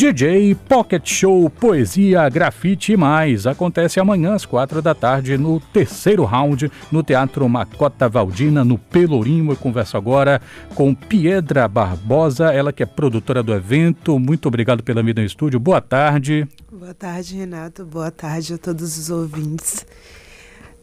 [0.00, 3.46] DJ Pocket Show Poesia, Grafite e mais.
[3.46, 9.52] Acontece amanhã às quatro da tarde no terceiro round no Teatro Macota Valdina, no Pelourinho.
[9.52, 10.40] Eu converso agora
[10.74, 14.18] com Piedra Barbosa, ela que é produtora do evento.
[14.18, 15.60] Muito obrigado pela vida no estúdio.
[15.60, 16.48] Boa tarde.
[16.72, 17.84] Boa tarde, Renato.
[17.84, 19.84] Boa tarde a todos os ouvintes.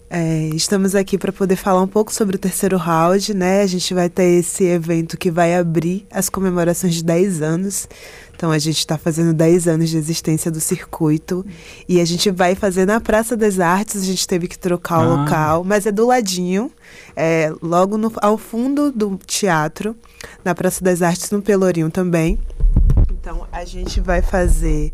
[0.09, 3.61] É, estamos aqui para poder falar um pouco sobre o terceiro round, né?
[3.61, 7.89] A gente vai ter esse evento que vai abrir as comemorações de 10 anos.
[8.33, 11.45] Então a gente está fazendo 10 anos de existência do circuito
[11.89, 14.01] e a gente vai fazer na Praça das Artes.
[14.01, 15.01] A gente teve que trocar ah.
[15.01, 16.71] o local, mas é do ladinho,
[17.13, 19.93] é, logo no, ao fundo do teatro,
[20.45, 22.39] na Praça das Artes, no Pelourinho também.
[23.11, 24.93] Então a gente vai fazer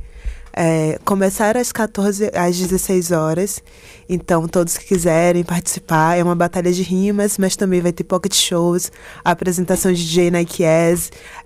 [0.56, 3.62] é, começar às 14 às 16 horas.
[4.08, 8.36] Então, todos que quiserem participar, é uma batalha de rimas, mas também vai ter pocket
[8.36, 8.92] shows,
[9.24, 10.64] apresentação de DJ Nike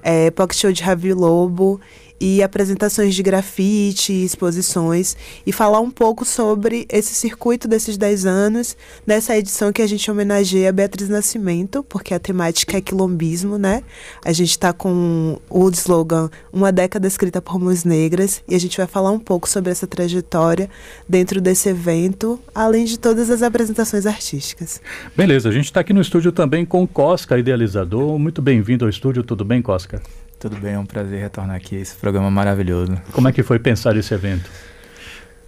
[0.04, 1.80] é, pocket show de Ravi Lobo
[2.20, 8.76] e apresentações de grafite, exposições e falar um pouco sobre esse circuito desses 10 anos,
[9.06, 13.84] nessa edição que a gente homenageia a Beatriz Nascimento, porque a temática é quilombismo, né?
[14.26, 18.78] A gente está com o slogan Uma década escrita por mãos negras e a gente
[18.78, 20.70] vai falar um pouco sobre essa trajetória
[21.08, 24.82] dentro desse evento, além de todas as apresentações artísticas.
[25.16, 28.18] Beleza, a gente está aqui no estúdio também com Cosca, idealizador.
[28.18, 30.02] Muito bem-vindo ao estúdio, tudo bem, Cosca?
[30.40, 32.96] Tudo bem, é um prazer retornar aqui a esse programa maravilhoso.
[33.12, 34.50] Como é que foi pensar esse evento?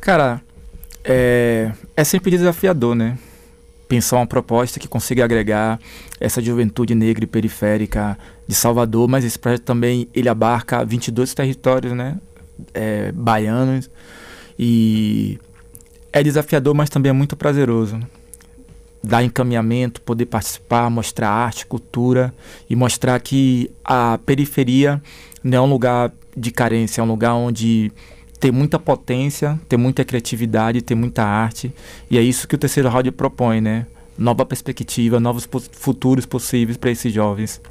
[0.02, 0.42] Cara,
[1.04, 3.18] é, é sempre desafiador, né?
[3.88, 5.80] Pensar uma proposta que consiga agregar
[6.20, 11.94] essa juventude negra e periférica de Salvador, mas esse projeto também ele abarca 22 territórios,
[11.94, 12.18] né?
[12.74, 13.90] É, baianos
[14.58, 15.40] e
[16.12, 18.00] é desafiador, mas também é muito prazeroso
[19.04, 22.34] dar encaminhamento, poder participar, mostrar arte, cultura
[22.70, 25.02] e mostrar que a periferia
[25.44, 27.92] não é um lugar de carência, é um lugar onde
[28.40, 31.74] tem muita potência, tem muita criatividade, tem muita arte
[32.10, 33.86] e é isso que o terceiro round propõe, né?
[34.18, 37.62] Nova perspectiva, novos futuros possíveis para esses jovens.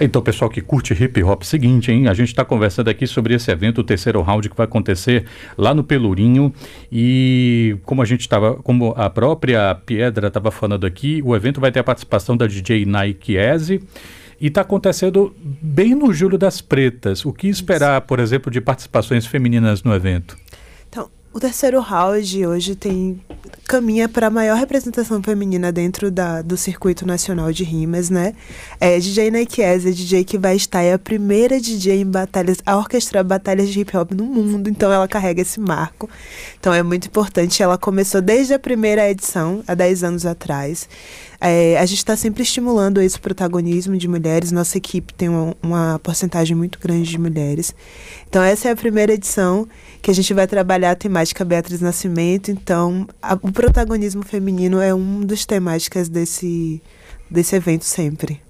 [0.00, 2.08] Então, pessoal que curte hip hop, seguinte, hein?
[2.08, 5.26] A gente está conversando aqui sobre esse evento, o terceiro round, que vai acontecer
[5.56, 6.52] lá no Pelourinho.
[6.90, 11.70] E como a gente estava, como a própria Piedra estava falando aqui, o evento vai
[11.70, 13.82] ter a participação da DJ Nike Eze.
[14.40, 17.24] E está acontecendo bem no Júlio das Pretas.
[17.24, 20.36] O que esperar, por exemplo, de participações femininas no evento?
[21.34, 23.18] O terceiro round hoje tem
[23.66, 28.34] caminha para a maior representação feminina dentro da, do circuito nacional de rimas, né?
[28.78, 32.76] É DJ Nike é DJ que vai estar, é a primeira DJ em batalhas, a
[32.76, 36.06] orquestrar batalhas de hip hop no mundo, então ela carrega esse marco.
[36.60, 37.62] Então é muito importante.
[37.62, 40.86] Ela começou desde a primeira edição, há 10 anos atrás.
[41.40, 44.52] É, a gente está sempre estimulando esse protagonismo de mulheres.
[44.52, 47.74] Nossa equipe tem uma, uma porcentagem muito grande de mulheres.
[48.28, 49.66] Então, essa é a primeira edição
[50.00, 52.50] que a gente vai trabalhar a temática Beatriz Nascimento.
[52.50, 56.82] Então, a, o protagonismo feminino é um dos temáticas desse,
[57.30, 58.40] desse evento sempre.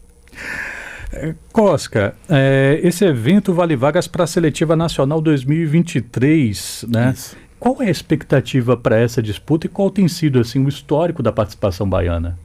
[1.12, 7.12] É, Cosca, é, esse evento vale vagas para a Seletiva Nacional 2023, né?
[7.14, 7.36] Isso.
[7.60, 11.30] Qual é a expectativa para essa disputa e qual tem sido assim o histórico da
[11.30, 12.36] participação baiana?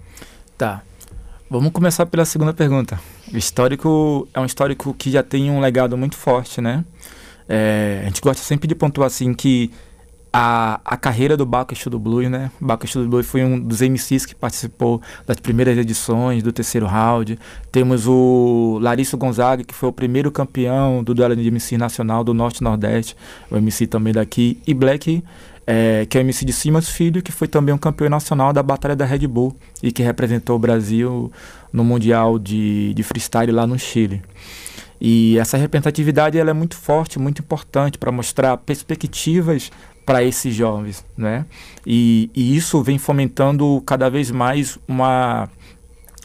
[0.58, 0.84] Tá.
[1.50, 3.00] Vamos começar pela segunda pergunta.
[3.34, 6.84] O histórico é um histórico que já tem um legado muito forte, né?
[7.48, 9.72] É, a gente gosta sempre de pontuar assim que
[10.32, 12.52] a, a carreira do Baco do Blues, né?
[12.60, 17.40] Baco do Blues foi um dos MCs que participou das primeiras edições do terceiro round.
[17.72, 22.34] Temos o Larissa Gonzaga, que foi o primeiro campeão do duelo de MC nacional do
[22.34, 23.16] Norte Nordeste,
[23.50, 24.60] o MC também daqui.
[24.68, 25.24] E Black
[25.68, 28.64] é, que é o MC de Simas Filho, que foi também um campeão nacional da
[28.64, 31.30] Batalha da Red Bull e que representou o Brasil
[31.74, 34.22] no Mundial de, de Freestyle lá no Chile.
[35.00, 39.70] E essa representatividade ela é muito forte, muito importante para mostrar perspectivas
[40.08, 41.46] para esses jovens, né?
[41.86, 45.50] E, e, isso vem fomentando cada vez mais uma,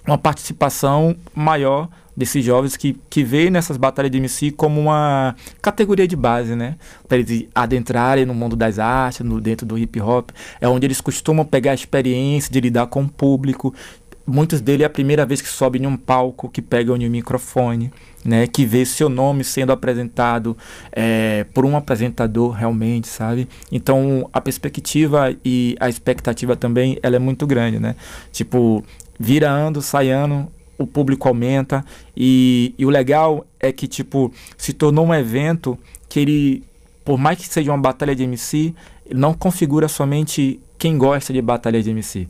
[0.06, 6.06] uma participação maior desses jovens que, que veem nessas batalhas de MC como uma categoria
[6.06, 6.76] de base, né?
[7.08, 10.30] Para eles adentrarem no mundo das artes, no, dentro do hip hop.
[10.60, 13.74] É onde eles costumam pegar a experiência de lidar com o público.
[14.24, 17.10] Muitos deles é a primeira vez que sobem em um palco, que pegam em um
[17.10, 17.92] microfone,
[18.24, 18.46] né?
[18.46, 20.56] Que vê seu nome sendo apresentado
[20.92, 23.48] é, por um apresentador realmente, sabe?
[23.70, 27.96] Então a perspectiva e a expectativa também ela é muito grande, né?
[28.30, 28.84] Tipo,
[29.18, 31.84] vira ano, sai ano, o público aumenta
[32.16, 35.78] e, e o legal é que tipo se tornou um evento
[36.08, 36.64] que ele
[37.04, 38.74] por mais que seja uma batalha de MC
[39.12, 42.28] não configura somente quem gosta de batalha de MC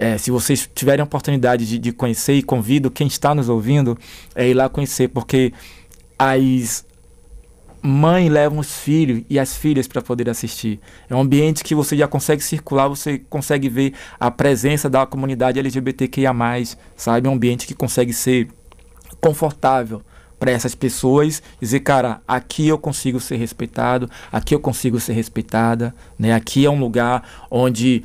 [0.00, 3.98] é, se vocês tiverem a oportunidade de, de, conhecer e convido quem está nos ouvindo
[4.34, 5.52] é ir lá conhecer porque
[6.18, 6.86] as
[7.82, 10.80] mãe levam os filhos e as filhas para poder assistir.
[11.08, 15.58] É um ambiente que você já consegue circular, você consegue ver a presença da comunidade
[15.58, 16.32] LGBTQIA+,
[16.96, 17.26] sabe?
[17.26, 18.48] É um ambiente que consegue ser
[19.20, 20.02] confortável
[20.38, 25.94] para essas pessoas, dizer, cara, aqui eu consigo ser respeitado, aqui eu consigo ser respeitada,
[26.18, 26.32] né?
[26.32, 28.02] Aqui é um lugar onde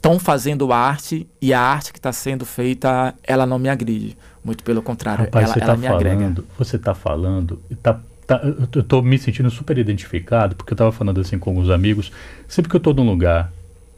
[0.00, 4.16] estão fazendo arte e a arte que está sendo feita, ela não me agride.
[4.42, 6.44] Muito pelo contrário, Rapaz, ela, você ela tá me falando, agrega.
[6.58, 8.40] Você está falando, tá, tá,
[8.74, 12.10] eu estou me sentindo super identificado, porque eu estava falando assim com alguns amigos,
[12.48, 13.52] sempre que eu estou num lugar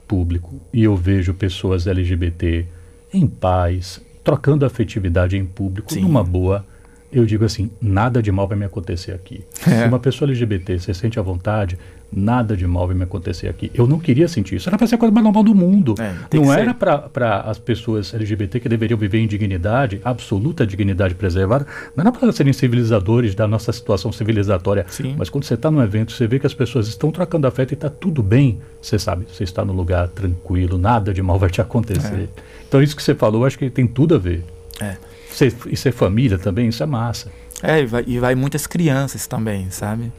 [0.08, 2.66] público e eu vejo pessoas LGBT
[3.14, 6.02] em paz, trocando afetividade em público, Sim.
[6.02, 6.66] numa boa,
[7.12, 9.44] eu digo assim, nada de mal vai me acontecer aqui.
[9.66, 9.82] É.
[9.82, 11.76] Se uma pessoa LGBT se sente à vontade,
[12.12, 13.70] nada de mal vai me acontecer aqui.
[13.74, 14.68] Eu não queria sentir isso.
[14.68, 15.94] Era para ser a coisa mais normal do mundo.
[15.98, 21.66] É, não era para as pessoas LGBT que deveriam viver em dignidade, absoluta dignidade preservada,
[21.96, 24.84] não era para serem civilizadores da nossa situação civilizatória.
[24.88, 25.14] Sim.
[25.16, 27.74] Mas quando você está num evento, você vê que as pessoas estão trocando afeto e
[27.74, 31.60] está tudo bem, você sabe, você está no lugar tranquilo, nada de mal vai te
[31.60, 32.28] acontecer.
[32.68, 34.44] Então isso que você falou, acho que tem tudo a ver.
[34.80, 34.96] É.
[35.32, 37.30] Ser, e ser família também, isso é massa.
[37.62, 40.12] É, e vai, e vai muitas crianças também, sabe?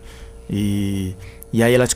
[0.50, 1.16] E,
[1.54, 1.96] e aí elas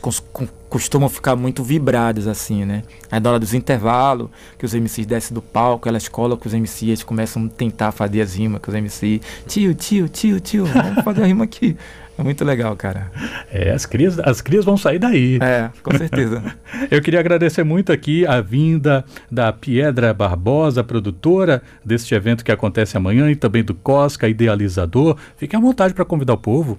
[0.68, 2.84] costumam ficar muito vibradas, assim, né?
[3.10, 7.02] Aí na hora dos intervalos, que os MCs descem do palco, elas colocam os MCs,
[7.02, 9.20] começam a tentar fazer as rimas com os MCs.
[9.48, 11.76] Tio, tio, tio, tio, vamos fazer a rima aqui.
[12.16, 13.10] É muito legal, cara.
[13.52, 15.38] É, as crias, as crias vão sair daí.
[15.40, 16.42] É, com certeza.
[16.90, 22.96] Eu queria agradecer muito aqui a vinda da Piedra Barbosa, produtora deste evento que acontece
[22.96, 25.16] amanhã, e também do Cosca, idealizador.
[25.36, 26.76] Fique à vontade para convidar o povo.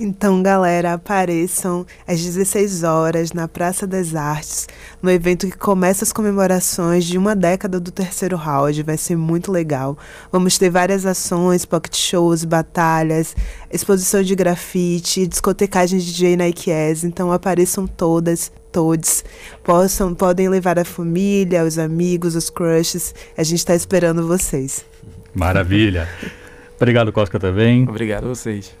[0.00, 4.66] Então, galera, apareçam às 16 horas na Praça das Artes,
[5.02, 8.82] no evento que começa as comemorações de uma década do terceiro round.
[8.82, 9.96] Vai ser muito legal.
[10.32, 13.36] Vamos ter várias ações, pocket shows, batalhas,
[13.70, 17.04] exposição de grafite, discotecagem de DJ Nike Yes.
[17.04, 19.22] Então, apareçam todas, todos.
[19.62, 23.14] Possam, podem levar a família, os amigos, os crushes.
[23.36, 24.84] A gente está esperando vocês.
[25.34, 26.08] Maravilha.
[26.76, 27.86] Obrigado, Cosca, também.
[27.88, 28.74] Obrigado a vocês.